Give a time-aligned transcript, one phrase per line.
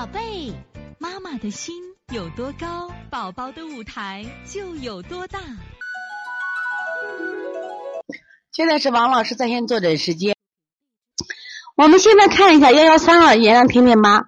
[0.00, 0.50] 宝贝，
[0.98, 1.74] 妈妈的心
[2.10, 5.38] 有多高，宝宝的舞台就有多大。
[8.50, 10.34] 现在是王老师在线坐诊时间。
[11.76, 14.22] 我们现在看一下幺幺三二炎凉甜甜妈，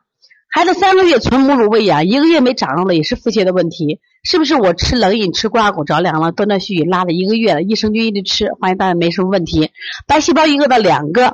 [0.50, 9.70] 孩子三个月纯母乳喂养，一个月没长肉了，也是腹泻的问题，是不是我吃冷饮吃瓜果着凉了，断断续续拉了一个月了，益生菌一直吃，欢迎大家没什么问题，
[10.06, 11.32] 白细胞一个到两个，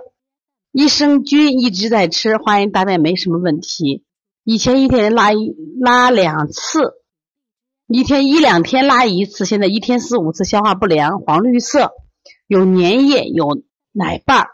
[0.70, 4.04] 益生菌一直在吃，欢迎大家没什么问题。
[4.50, 7.02] 以前一天拉一拉两次，
[7.86, 11.92] 一天一两天拉一次，现在一天四五次，消化不良，黄绿色，
[12.46, 13.62] 有粘液，有
[13.92, 14.48] 奶瓣儿。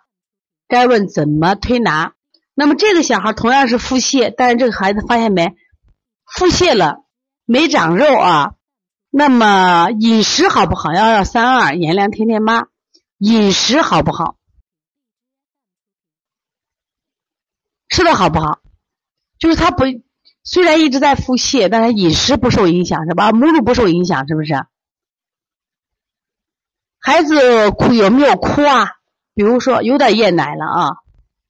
[0.66, 2.14] 该问怎么推拿？
[2.54, 5.54] 那么这个小孩同样是腹泻，但是这个孩子发现没，
[6.24, 7.04] 腹泻了，
[7.45, 8.54] 没长肉啊。
[9.10, 10.92] 那么饮食好不好？
[10.92, 12.66] 幺幺三二颜良天天妈，
[13.18, 14.38] 饮食好不好？
[17.88, 18.58] 吃的好不好？
[19.38, 19.85] 就是他不，
[20.43, 23.32] 虽然一直在腹泻，但是饮食不受影响，是吧？
[23.32, 24.54] 母乳不受影响，是不是？
[26.99, 28.93] 孩子哭有没有哭啊？
[29.35, 30.96] 比如说有点厌奶了啊，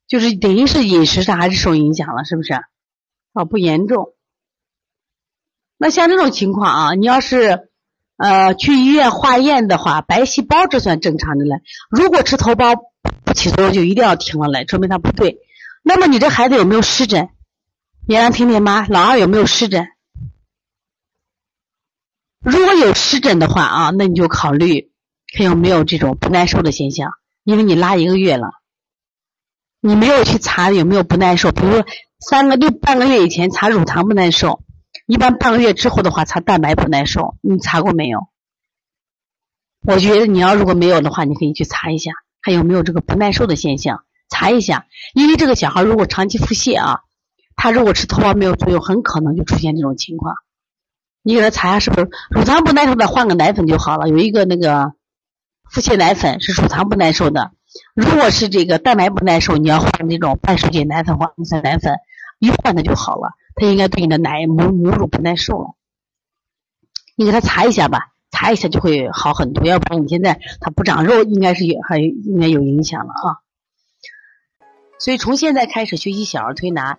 [0.08, 2.54] 就是等于是饮食上还是受影响了，是不是？
[3.34, 4.14] 啊，不严重。
[5.76, 7.68] 那像这种情况啊，你要是
[8.16, 11.60] 呃去医院化验的话，白细胞这算正常的了。
[11.90, 12.76] 如果吃头孢
[13.24, 15.38] 不起作用，就一定要停了嘞，说明它不对。
[15.82, 17.28] 那么你这孩子有没有湿疹？
[18.06, 19.88] 你让听听妈，老二有没有湿疹？
[22.42, 24.92] 如果有湿疹的话啊，那你就考虑
[25.34, 27.12] 看有没有这种不耐受的现象。
[27.44, 28.48] 因为你拉一个月了，
[29.80, 31.86] 你没有去查有没有不耐受，比如说
[32.18, 34.62] 三个六半个月以前查乳糖不耐受，
[35.06, 38.28] 一般半个月之后的话查蛋白不耐受，你查过没有？
[39.80, 44.86] 我觉得你要如果没有的话，你可以去查一下，还有没有这个不耐受的现象，查一下。
[45.14, 47.00] 因为这个小孩如果长期腹泻啊，
[47.56, 50.36] 他如果吃头孢没有作用，很可能就出现这种情况。
[51.22, 54.92] 你给他查一下是不是乳糖不耐受的，换个奶粉就好了，有一个那个。
[55.70, 57.50] 腹泻奶粉是乳糖不耐受的，
[57.96, 61.96] 如果是这个蛋白不耐受，你要换那种半水解奶粉或氨酸奶粉，
[62.38, 63.30] 一换它就好了。
[63.56, 65.74] 它应该对你的奶母母乳不耐受了。
[67.16, 69.64] 你给他查一下吧，查一下就会好很多。
[69.64, 73.40] 要不然你现在他不长肉，应该是有还应该有影响了啊。
[75.00, 76.98] 所以从现在开始学习小儿推拿，